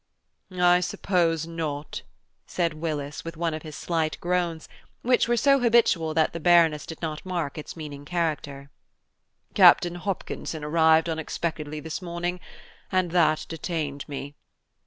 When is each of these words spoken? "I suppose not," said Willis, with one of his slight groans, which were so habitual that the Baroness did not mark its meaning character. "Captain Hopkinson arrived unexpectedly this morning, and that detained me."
"I 0.49 0.79
suppose 0.79 1.45
not," 1.45 2.01
said 2.47 2.73
Willis, 2.73 3.23
with 3.23 3.37
one 3.37 3.53
of 3.53 3.61
his 3.61 3.75
slight 3.75 4.17
groans, 4.19 4.67
which 5.03 5.27
were 5.27 5.37
so 5.37 5.59
habitual 5.59 6.15
that 6.15 6.33
the 6.33 6.39
Baroness 6.39 6.87
did 6.87 6.99
not 7.03 7.23
mark 7.23 7.55
its 7.55 7.75
meaning 7.77 8.03
character. 8.03 8.71
"Captain 9.53 9.93
Hopkinson 9.93 10.63
arrived 10.63 11.07
unexpectedly 11.07 11.79
this 11.79 12.01
morning, 12.01 12.39
and 12.91 13.11
that 13.11 13.45
detained 13.47 14.09
me." 14.09 14.33